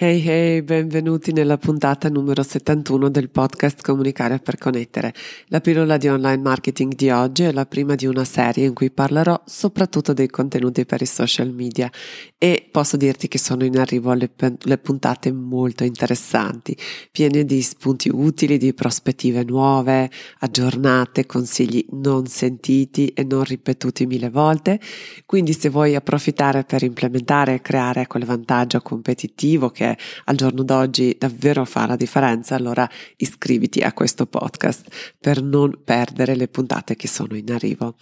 [0.00, 5.12] Hey hey, benvenuti nella puntata numero 71 del podcast Comunicare per Connettere.
[5.46, 8.92] La pillola di online marketing di oggi è la prima di una serie in cui
[8.92, 11.90] parlerò soprattutto dei contenuti per i social media
[12.38, 14.30] e posso dirti che sono in arrivo alle,
[14.60, 16.76] le puntate molto interessanti,
[17.10, 20.08] piene di spunti utili, di prospettive nuove,
[20.38, 24.78] aggiornate, consigli non sentiti e non ripetuti mille volte.
[25.26, 29.86] Quindi se vuoi approfittare per implementare e creare quel vantaggio competitivo che
[30.24, 36.34] al giorno d'oggi davvero fa la differenza, allora iscriviti a questo podcast per non perdere
[36.34, 37.96] le puntate che sono in arrivo.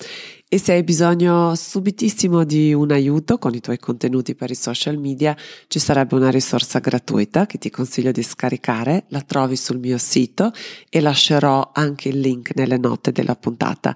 [0.49, 4.97] E se hai bisogno subitissimo di un aiuto con i tuoi contenuti per i social
[4.97, 9.99] media, ci sarebbe una risorsa gratuita che ti consiglio di scaricare, la trovi sul mio
[9.99, 10.53] sito
[10.89, 13.93] e lascerò anche il link nelle note della puntata.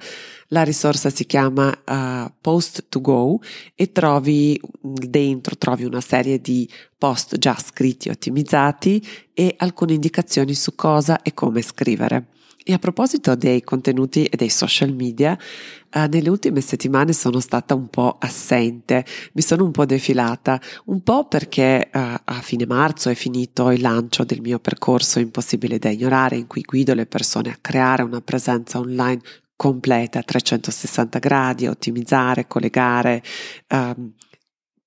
[0.49, 3.39] La risorsa si chiama uh, Post to Go
[3.77, 10.55] e trovi dentro trovi una serie di post già scritti e ottimizzati e alcune indicazioni
[10.55, 12.39] su cosa e come scrivere.
[12.63, 15.37] E a proposito dei contenuti e dei social media,
[15.93, 21.03] eh, nelle ultime settimane sono stata un po' assente, mi sono un po' defilata, un
[21.03, 25.89] po' perché eh, a fine marzo è finito il lancio del mio percorso Impossibile da
[25.89, 29.21] ignorare, in cui guido le persone a creare una presenza online
[29.57, 33.23] completa a 360 gradi, ottimizzare, collegare.
[33.69, 34.15] Um,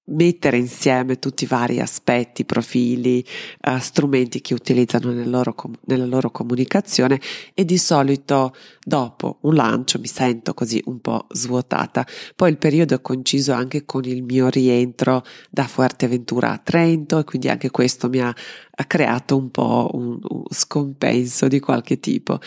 [0.06, 3.26] mettere insieme tutti i vari aspetti, profili,
[3.68, 7.20] uh, strumenti che utilizzano nel loro com- nella loro comunicazione
[7.54, 12.06] e di solito dopo un lancio mi sento così un po' svuotata.
[12.36, 17.24] Poi il periodo è coinciso anche con il mio rientro da Fuerteventura a Trento e
[17.24, 18.28] quindi anche questo mi ha,
[18.76, 22.40] ha creato un po' un, un scompenso di qualche tipo.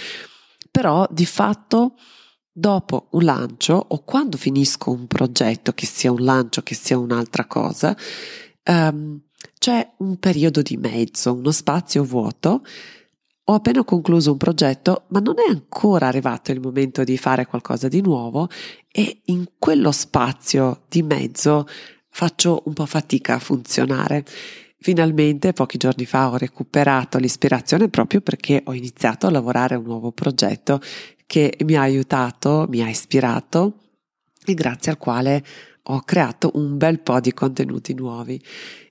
[0.71, 1.95] Però di fatto
[2.59, 7.45] dopo un lancio o quando finisco un progetto, che sia un lancio, che sia un'altra
[7.45, 7.95] cosa,
[8.65, 9.21] um,
[9.59, 12.65] c'è un periodo di mezzo, uno spazio vuoto.
[13.49, 17.89] Ho appena concluso un progetto, ma non è ancora arrivato il momento di fare qualcosa
[17.89, 18.49] di nuovo
[18.91, 21.67] e in quello spazio di mezzo
[22.09, 24.25] faccio un po' fatica a funzionare.
[24.79, 29.85] Finalmente, pochi giorni fa, ho recuperato l'ispirazione proprio perché ho iniziato a lavorare a un
[29.85, 30.81] nuovo progetto
[31.27, 33.81] che mi ha aiutato, mi ha ispirato
[34.45, 35.45] e grazie al quale
[35.89, 38.41] ho creato un bel po' di contenuti nuovi.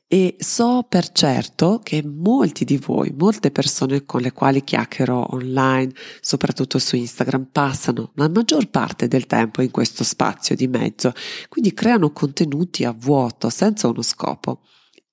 [0.07, 5.91] E so per certo che molti di voi, molte persone con le quali chiacchiero online,
[6.21, 11.11] soprattutto su Instagram, passano la maggior parte del tempo in questo spazio di mezzo,
[11.49, 14.61] quindi creano contenuti a vuoto, senza uno scopo.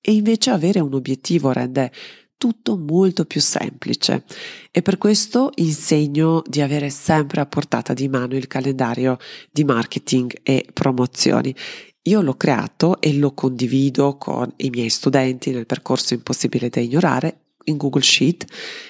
[0.05, 1.89] E invece avere un obiettivo rende
[2.35, 4.25] tutto molto più semplice
[4.69, 9.17] e per questo insegno di avere sempre a portata di mano il calendario
[9.49, 11.55] di marketing e promozioni.
[12.01, 17.37] Io l'ho creato e lo condivido con i miei studenti nel percorso Impossibile da ignorare
[17.63, 18.45] in Google Sheet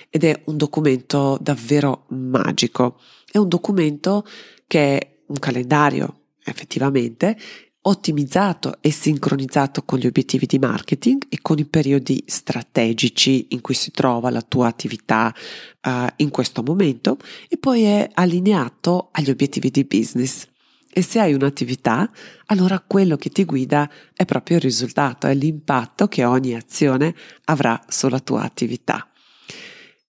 [0.09, 2.99] ed è un documento davvero magico.
[3.31, 4.25] È un documento
[4.65, 7.37] che è un calendario effettivamente
[7.85, 13.73] ottimizzato e sincronizzato con gli obiettivi di marketing e con i periodi strategici in cui
[13.73, 15.33] si trova la tua attività
[15.81, 17.17] uh, in questo momento
[17.49, 20.47] e poi è allineato agli obiettivi di business.
[20.95, 22.09] E se hai un'attività,
[22.45, 27.15] allora quello che ti guida è proprio il risultato, è l'impatto che ogni azione
[27.45, 29.09] avrà sulla tua attività.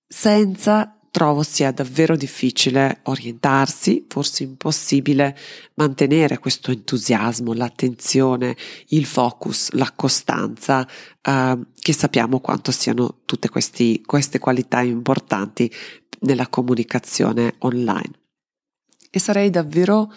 [0.06, 5.38] Senza trovo sia davvero difficile orientarsi, forse impossibile
[5.74, 8.56] mantenere questo entusiasmo, l'attenzione,
[8.88, 10.84] il focus, la costanza,
[11.22, 15.72] eh, che sappiamo quanto siano tutte questi, queste qualità importanti
[16.22, 18.10] nella comunicazione online.
[19.08, 20.12] E sarei davvero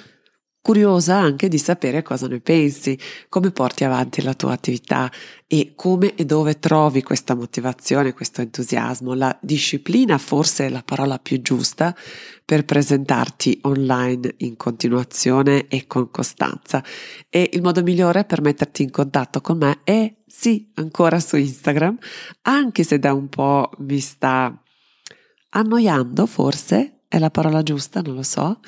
[0.67, 2.99] curiosa anche di sapere cosa ne pensi,
[3.29, 5.09] come porti avanti la tua attività
[5.47, 11.19] e come e dove trovi questa motivazione, questo entusiasmo, la disciplina forse è la parola
[11.19, 11.95] più giusta
[12.43, 16.83] per presentarti online in continuazione e con costanza.
[17.29, 21.97] E il modo migliore per metterti in contatto con me è sì, ancora su Instagram,
[22.41, 24.53] anche se da un po' mi sta
[25.51, 28.59] annoiando, forse è la parola giusta, non lo so.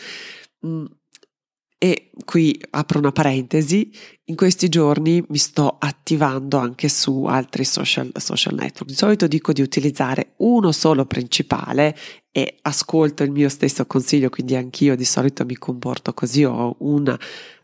[1.83, 3.89] Mm, E qui apro una parentesi,
[4.25, 8.85] in questi giorni mi sto attivando anche su altri social, social network.
[8.89, 11.95] Di solito dico di utilizzare uno solo principale
[12.31, 17.17] e ascolto il mio stesso consiglio, quindi anch'io di solito mi comporto così, ho un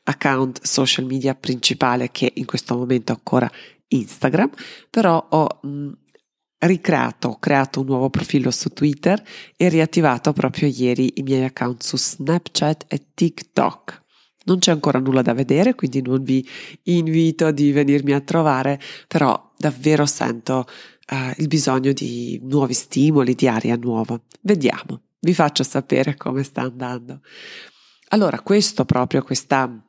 [0.03, 3.51] account social media principale che in questo momento è ancora
[3.89, 4.50] Instagram,
[4.89, 5.91] però ho mh,
[6.59, 9.21] ricreato, ho creato un nuovo profilo su Twitter
[9.57, 14.03] e riattivato proprio ieri i miei account su Snapchat e TikTok.
[14.45, 16.47] Non c'è ancora nulla da vedere, quindi non vi
[16.83, 20.65] invito di venirmi a trovare, però davvero sento
[21.12, 24.19] uh, il bisogno di nuovi stimoli, di aria nuova.
[24.42, 27.21] Vediamo, vi faccio sapere come sta andando.
[28.09, 29.83] Allora, questo proprio, questa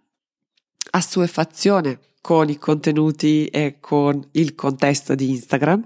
[0.90, 5.84] assuefazione con i contenuti e con il contesto di Instagram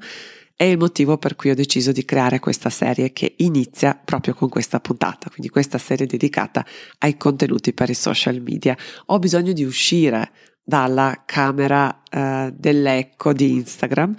[0.60, 4.50] è il motivo per cui ho deciso di creare questa serie che inizia proprio con
[4.50, 6.66] questa puntata, quindi questa serie dedicata
[6.98, 8.76] ai contenuti per i social media.
[9.06, 14.14] Ho bisogno di uscire dalla camera eh, dell'ecco di Instagram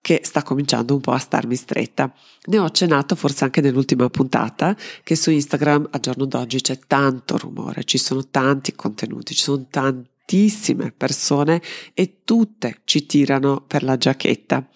[0.00, 2.10] che sta cominciando un po' a starmi stretta.
[2.46, 7.36] Ne ho accennato forse anche nell'ultima puntata che su Instagram a giorno d'oggi c'è tanto
[7.36, 11.60] rumore, ci sono tanti contenuti, ci sono tantissime persone
[11.92, 14.66] e tutte ci tirano per la giacchetta.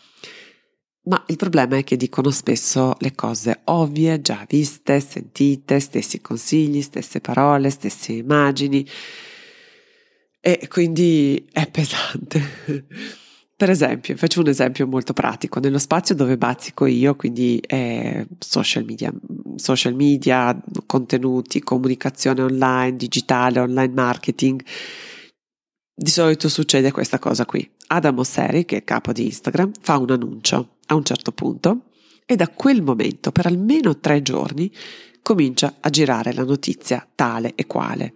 [1.08, 6.82] Ma il problema è che dicono spesso le cose ovvie, già viste, sentite, stessi consigli,
[6.82, 8.86] stesse parole, stesse immagini.
[10.38, 12.86] E quindi è pesante.
[13.56, 18.84] Per esempio, faccio un esempio molto pratico, nello spazio dove bazzico io, quindi eh, social
[18.84, 19.10] media,
[19.56, 24.62] social media, contenuti, comunicazione online, digitale, online marketing,
[26.00, 27.68] di solito succede questa cosa qui.
[27.88, 31.86] Adam Osseri, che è capo di Instagram, fa un annuncio a un certo punto
[32.24, 34.72] e da quel momento per almeno tre giorni
[35.22, 38.14] comincia a girare la notizia tale e quale.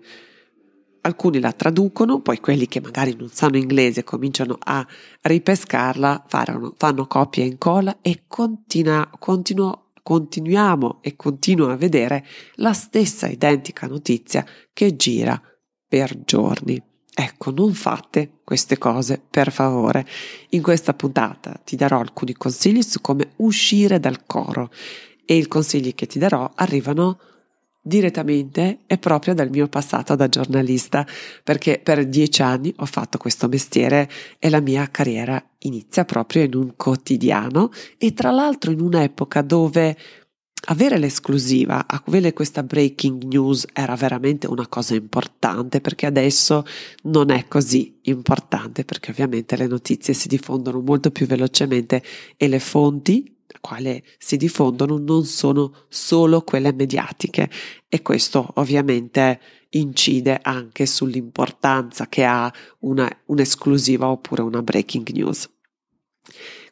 [1.01, 4.87] Alcuni la traducono, poi quelli che magari non sanno inglese cominciano a
[5.23, 12.25] ripescarla, fanno, fanno copia e incolla e continua, continuo, continuiamo e continuo a vedere
[12.57, 15.43] la stessa identica notizia che gira
[15.89, 16.91] per giorni.
[17.15, 20.07] Ecco, non fate queste cose, per favore.
[20.51, 24.71] In questa puntata ti darò alcuni consigli su come uscire dal coro
[25.25, 27.19] e i consigli che ti darò arrivano
[27.85, 31.05] direttamente e proprio dal mio passato da giornalista,
[31.43, 34.09] perché per dieci anni ho fatto questo mestiere
[34.39, 39.97] e la mia carriera inizia proprio in un quotidiano e tra l'altro in un'epoca dove
[40.67, 46.65] avere l'esclusiva, avere questa breaking news era veramente una cosa importante perché adesso
[47.05, 52.03] non è così importante perché ovviamente le notizie si diffondono molto più velocemente
[52.37, 57.51] e le fonti quale si diffondono non sono solo quelle mediatiche
[57.89, 65.49] e questo ovviamente incide anche sull'importanza che ha una, un'esclusiva oppure una breaking news.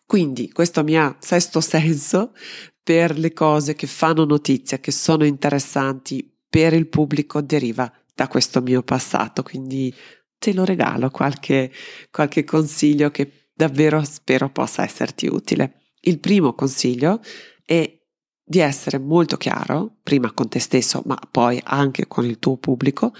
[0.05, 2.33] Quindi questo mi ha sesto senso
[2.83, 8.61] per le cose che fanno notizia, che sono interessanti per il pubblico, deriva da questo
[8.61, 9.43] mio passato.
[9.43, 9.95] Quindi
[10.39, 11.71] te lo regalo qualche,
[12.11, 15.93] qualche consiglio che davvero spero possa esserti utile.
[16.01, 17.21] Il primo consiglio
[17.65, 17.99] è
[18.43, 23.15] di essere molto chiaro, prima con te stesso, ma poi anche con il tuo pubblico,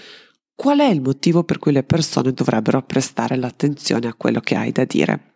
[0.53, 4.71] qual è il motivo per cui le persone dovrebbero prestare l'attenzione a quello che hai
[4.71, 5.30] da dire.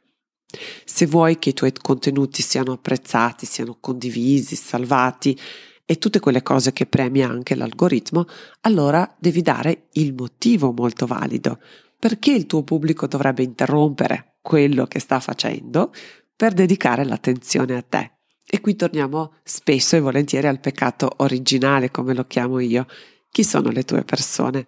[0.86, 5.38] Se vuoi che i tuoi contenuti siano apprezzati, siano condivisi, salvati
[5.86, 8.26] e tutte quelle cose che premia anche l'algoritmo,
[8.62, 11.60] allora devi dare il motivo molto valido.
[12.00, 15.92] Perché il tuo pubblico dovrebbe interrompere quello che sta facendo
[16.36, 18.12] per dedicare l'attenzione a te?
[18.48, 22.86] E qui torniamo spesso e volentieri al peccato originale, come lo chiamo io.
[23.30, 24.68] Chi sono le tue persone?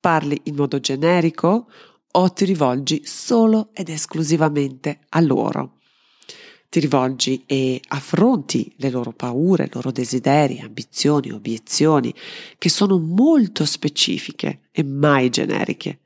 [0.00, 1.68] Parli in modo generico
[2.12, 5.78] o ti rivolgi solo ed esclusivamente a loro.
[6.68, 12.14] Ti rivolgi e affronti le loro paure, i loro desideri, ambizioni, obiezioni,
[12.56, 16.00] che sono molto specifiche e mai generiche.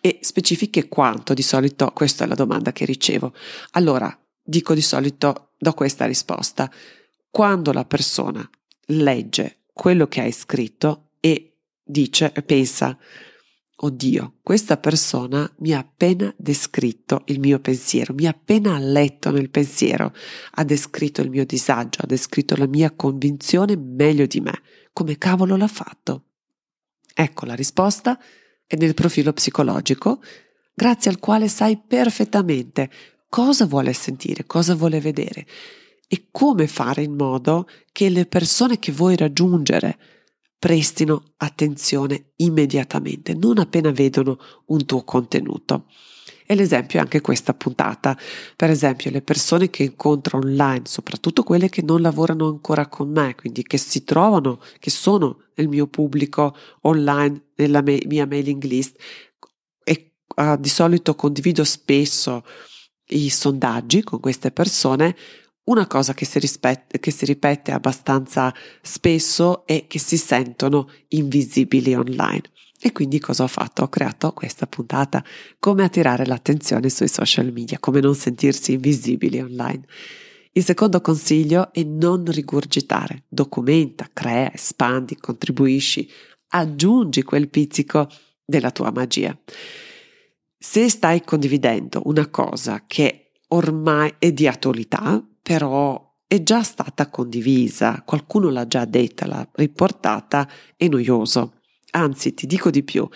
[0.00, 1.32] E specifiche quanto?
[1.32, 3.32] Di solito questa è la domanda che ricevo.
[3.70, 6.70] Allora, dico di solito, do questa risposta.
[7.30, 8.46] Quando la persona
[8.86, 12.98] legge quello che hai scritto e dice pensa
[13.84, 19.50] Oddio, questa persona mi ha appena descritto il mio pensiero, mi ha appena letto nel
[19.50, 20.14] pensiero,
[20.52, 24.52] ha descritto il mio disagio, ha descritto la mia convinzione meglio di me.
[24.92, 26.26] Come cavolo l'ha fatto?
[27.12, 28.20] Ecco la risposta
[28.68, 30.22] è nel profilo psicologico,
[30.72, 32.88] grazie al quale sai perfettamente
[33.28, 35.44] cosa vuole sentire, cosa vuole vedere
[36.06, 39.98] e come fare in modo che le persone che vuoi raggiungere
[40.62, 45.86] prestino attenzione immediatamente, non appena vedono un tuo contenuto.
[46.46, 48.16] E l'esempio è anche questa puntata.
[48.54, 53.34] Per esempio, le persone che incontro online, soprattutto quelle che non lavorano ancora con me,
[53.34, 58.96] quindi che si trovano, che sono nel mio pubblico online, nella mia mailing list,
[59.82, 62.44] e uh, di solito condivido spesso
[63.08, 65.16] i sondaggi con queste persone,
[65.64, 71.94] una cosa che si, rispet- che si, ripete abbastanza spesso è che si sentono invisibili
[71.94, 72.42] online.
[72.80, 73.84] E quindi cosa ho fatto?
[73.84, 75.22] Ho creato questa puntata,
[75.60, 79.84] come attirare l'attenzione sui social media, come non sentirsi invisibili online.
[80.54, 86.10] Il secondo consiglio è non rigurgitare, documenta, crea, espandi, contribuisci,
[86.48, 88.08] aggiungi quel pizzico
[88.44, 89.36] della tua magia.
[90.58, 98.02] Se stai condividendo una cosa che ormai è di attualità, però è già stata condivisa,
[98.06, 101.60] qualcuno l'ha già detta, l'ha riportata, è noioso.
[101.90, 103.06] Anzi, ti dico di più,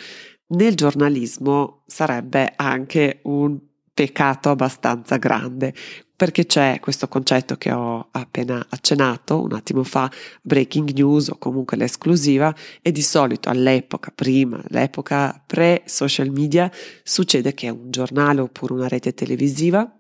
[0.49, 3.59] nel giornalismo sarebbe anche un
[3.95, 5.73] peccato abbastanza grande,
[6.14, 10.11] perché c'è questo concetto che ho appena accennato un attimo fa,
[10.42, 16.71] breaking news o comunque l'esclusiva, e di solito all'epoca, prima, l'epoca pre-social media,
[17.02, 19.90] succede che un giornale oppure una rete televisiva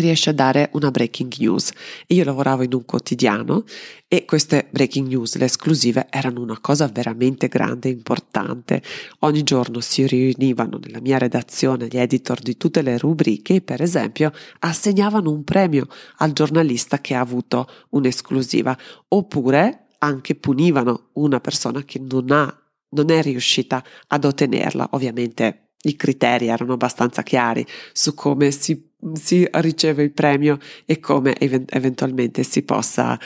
[0.00, 1.70] riesce a dare una breaking news.
[2.08, 3.64] Io lavoravo in un quotidiano
[4.06, 8.82] e queste breaking news, le esclusive, erano una cosa veramente grande e importante.
[9.20, 13.82] Ogni giorno si riunivano nella mia redazione gli editor di tutte le rubriche e, per
[13.82, 15.86] esempio, assegnavano un premio
[16.16, 18.76] al giornalista che ha avuto un'esclusiva,
[19.08, 25.96] oppure anche punivano una persona che non ha non è riuscita ad ottenerla, ovviamente i
[25.96, 32.42] criteri erano abbastanza chiari su come si, si riceve il premio e come event- eventualmente
[32.42, 33.18] si possa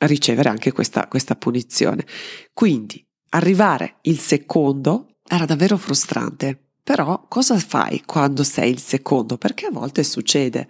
[0.00, 2.06] ricevere anche questa, questa punizione.
[2.52, 6.58] Quindi arrivare il secondo era davvero frustrante.
[6.82, 9.36] Però cosa fai quando sei il secondo?
[9.36, 10.68] Perché a volte succede.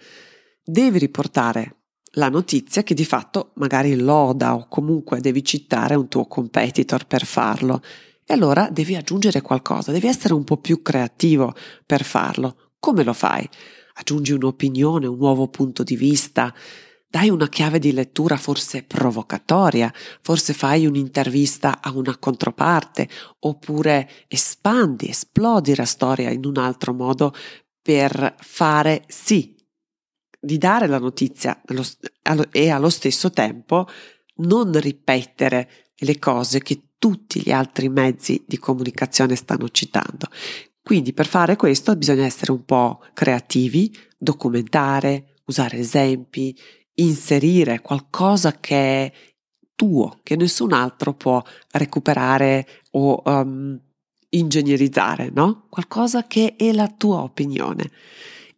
[0.65, 1.77] Devi riportare
[2.13, 7.25] la notizia che di fatto magari loda o comunque devi citare un tuo competitor per
[7.25, 7.81] farlo
[8.25, 11.55] e allora devi aggiungere qualcosa, devi essere un po' più creativo
[11.87, 12.73] per farlo.
[12.79, 13.49] Come lo fai?
[13.99, 16.55] Aggiungi un'opinione, un nuovo punto di vista,
[17.11, 23.09] dai una chiave di lettura forse provocatoria, forse fai un'intervista a una controparte,
[23.41, 27.35] oppure espandi, esplodi la storia in un altro modo
[27.83, 29.57] per fare sì,
[30.39, 31.61] di dare la notizia
[32.53, 33.89] e allo stesso tempo
[34.37, 40.29] non ripetere le cose che tutti gli altri mezzi di comunicazione stanno citando.
[40.89, 46.59] Quindi per fare questo bisogna essere un po' creativi, documentare, usare esempi,
[46.95, 49.13] inserire qualcosa che è
[49.75, 53.79] tuo, che nessun altro può recuperare o um,
[54.31, 55.67] ingegnerizzare, no?
[55.69, 57.91] Qualcosa che è la tua opinione.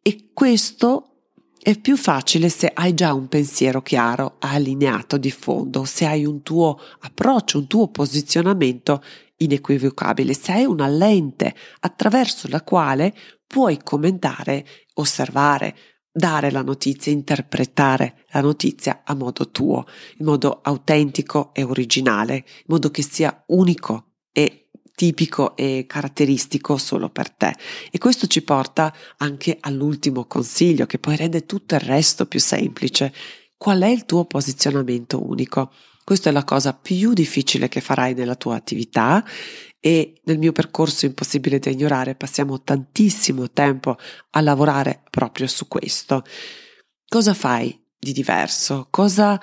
[0.00, 6.06] E questo è più facile se hai già un pensiero chiaro, allineato di fondo, se
[6.06, 9.02] hai un tuo approccio, un tuo posizionamento
[9.42, 13.14] inequivocabile, se hai una lente attraverso la quale
[13.46, 15.76] puoi commentare, osservare,
[16.12, 19.86] dare la notizia, interpretare la notizia a modo tuo,
[20.18, 27.08] in modo autentico e originale, in modo che sia unico e tipico e caratteristico solo
[27.08, 27.54] per te.
[27.90, 33.12] E questo ci porta anche all'ultimo consiglio che poi rende tutto il resto più semplice.
[33.56, 35.72] Qual è il tuo posizionamento unico?
[36.04, 39.24] Questa è la cosa più difficile che farai nella tua attività
[39.78, 43.96] e nel mio percorso impossibile da ignorare passiamo tantissimo tempo
[44.30, 46.22] a lavorare proprio su questo.
[47.08, 48.88] Cosa fai di diverso?
[48.90, 49.40] Cosa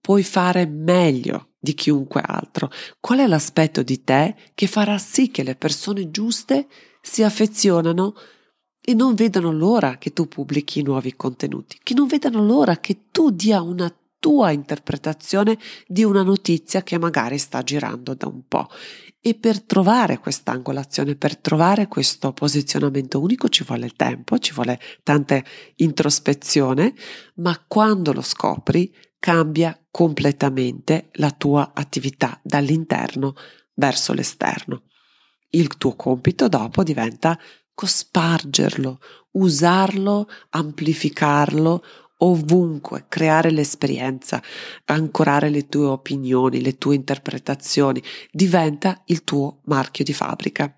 [0.00, 2.70] puoi fare meglio di chiunque altro?
[3.00, 6.66] Qual è l'aspetto di te che farà sì che le persone giuste
[7.00, 8.14] si affezionano
[8.80, 13.30] e non vedano l'ora che tu pubblichi nuovi contenuti, che non vedano l'ora che tu
[13.30, 18.68] dia una tua interpretazione di una notizia che magari sta girando da un po'.
[19.20, 24.80] E per trovare questa angolazione, per trovare questo posizionamento unico ci vuole tempo, ci vuole
[25.02, 25.42] tanta
[25.76, 26.94] introspezione,
[27.36, 33.34] ma quando lo scopri cambia completamente la tua attività dall'interno
[33.74, 34.82] verso l'esterno.
[35.50, 37.38] Il tuo compito dopo diventa
[37.74, 39.00] cospargerlo,
[39.32, 41.82] usarlo, amplificarlo
[42.18, 44.42] ovunque, creare l'esperienza,
[44.86, 50.74] ancorare le tue opinioni, le tue interpretazioni, diventa il tuo marchio di fabbrica.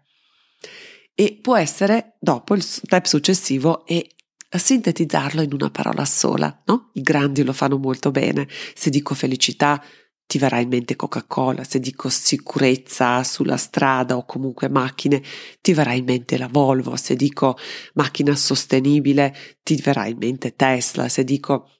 [1.14, 4.06] E può essere dopo il step successivo è
[4.50, 6.90] sintetizzarlo in una parola sola, no?
[6.94, 8.48] I grandi lo fanno molto bene.
[8.74, 9.82] Se dico felicità,
[10.28, 15.22] ti verrà in mente Coca-Cola, se dico sicurezza sulla strada o comunque macchine,
[15.62, 17.56] ti verrà in mente la Volvo, se dico
[17.94, 21.70] macchina sostenibile, ti verrà in mente Tesla, se dico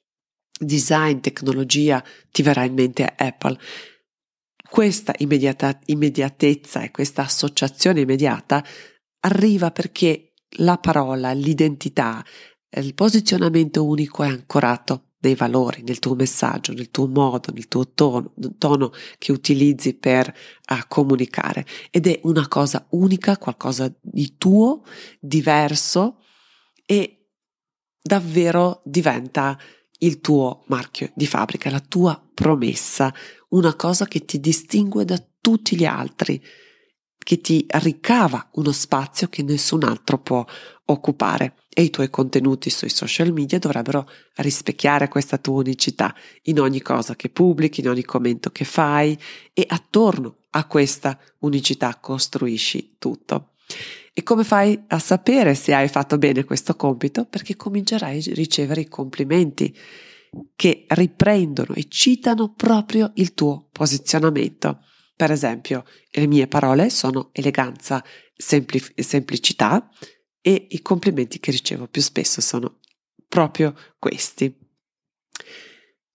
[0.59, 3.55] design, tecnologia, ti verrà in mente Apple.
[4.67, 8.65] Questa immediata, immediatezza e questa associazione immediata
[9.27, 12.25] arriva perché la parola, l'identità,
[12.71, 17.91] il posizionamento unico è ancorato dei valori nel tuo messaggio, nel tuo modo, nel tuo
[17.91, 20.33] tono, tono che utilizzi per
[20.71, 21.65] uh, comunicare.
[21.91, 24.83] Ed è una cosa unica, qualcosa di tuo,
[25.19, 26.23] diverso
[26.85, 27.27] e
[28.01, 29.59] davvero diventa
[29.99, 33.13] il tuo marchio di fabbrica, la tua promessa,
[33.49, 36.41] una cosa che ti distingue da tutti gli altri,
[37.29, 40.43] che ti ricava uno spazio che nessun altro può
[40.85, 46.81] occupare e i tuoi contenuti sui social media dovrebbero rispecchiare questa tua unicità in ogni
[46.81, 49.15] cosa che pubblichi, in ogni commento che fai
[49.53, 53.51] e attorno a questa unicità costruisci tutto.
[54.11, 57.25] E come fai a sapere se hai fatto bene questo compito?
[57.25, 59.77] Perché comincerai a ricevere i complimenti
[60.55, 64.79] che riprendono e citano proprio il tuo posizionamento.
[65.19, 68.01] Per esempio, le mie parole sono eleganza,
[68.33, 69.89] sempli- semplicità,
[70.39, 72.79] e i complimenti che ricevo più spesso sono
[73.27, 74.57] proprio questi.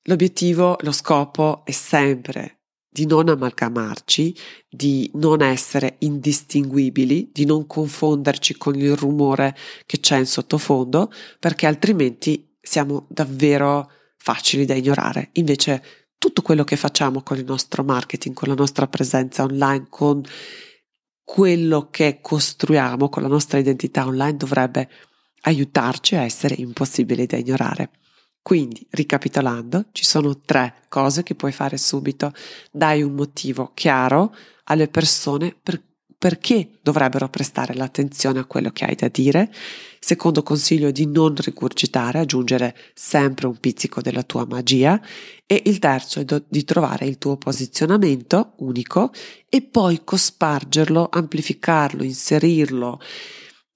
[0.05, 4.35] L'obiettivo, lo scopo è sempre di non amalgamarci,
[4.71, 11.67] di non essere indistinguibili, di non confonderci con il rumore che c'è in sottofondo, perché
[11.67, 15.29] altrimenti siamo davvero facili da ignorare.
[15.33, 20.23] Invece tutto quello che facciamo con il nostro marketing, con la nostra presenza online, con
[21.23, 24.89] quello che costruiamo con la nostra identità online dovrebbe
[25.43, 27.91] aiutarci a essere impossibili da ignorare.
[28.41, 32.33] Quindi, ricapitolando, ci sono tre cose che puoi fare subito.
[32.73, 35.83] Dai un motivo chiaro alle persone per
[36.25, 39.53] perché dovrebbero prestare l'attenzione a quello che hai da dire.
[40.01, 44.99] Secondo consiglio di non rigurgitare, aggiungere sempre un pizzico della tua magia.
[45.45, 49.13] E il terzo è do- di trovare il tuo posizionamento unico
[49.51, 53.01] e poi cospargerlo, amplificarlo, inserirlo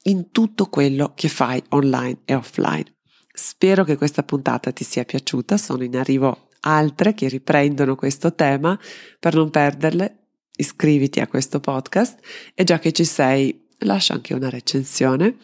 [0.04, 2.96] in tutto quello che fai online e offline.
[3.30, 8.78] Spero che questa puntata ti sia piaciuta, sono in arrivo altre che riprendono questo tema
[9.20, 10.27] per non perderle
[10.58, 12.18] iscriviti a questo podcast
[12.54, 15.36] e già che ci sei lascia anche una recensione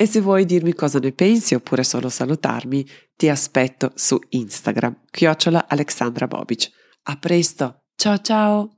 [0.00, 5.66] e se vuoi dirmi cosa ne pensi oppure solo salutarmi ti aspetto su Instagram chiocciola
[5.68, 6.70] Alexandra Bobic.
[7.02, 8.77] A presto, ciao ciao!